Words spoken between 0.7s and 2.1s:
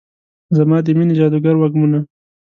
د میینې جادوګر وږمونه